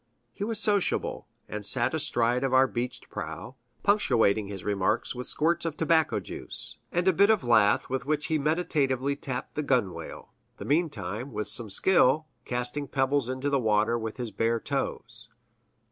He 0.33 0.43
was 0.43 0.59
sociable, 0.59 1.27
and 1.47 1.63
sat 1.63 1.93
astride 1.93 2.43
of 2.43 2.55
our 2.55 2.65
beached 2.65 3.07
prow, 3.11 3.53
punctuating 3.83 4.47
his 4.47 4.63
remarks 4.63 5.13
with 5.13 5.27
squirts 5.27 5.63
of 5.63 5.77
tobacco 5.77 6.19
juice, 6.19 6.77
and 6.91 7.07
a 7.07 7.13
bit 7.13 7.29
of 7.29 7.43
lath 7.43 7.87
with 7.87 8.03
which 8.07 8.25
he 8.25 8.39
meditatively 8.39 9.15
tapped 9.15 9.53
the 9.53 9.61
gunwale, 9.61 10.33
the 10.57 10.65
meantime, 10.65 11.31
with 11.33 11.49
some 11.49 11.69
skill, 11.69 12.25
casting 12.45 12.87
pebbles 12.87 13.29
into 13.29 13.51
the 13.51 13.59
water 13.59 13.95
with 13.95 14.17
his 14.17 14.31
bare 14.31 14.59
toes. 14.59 15.29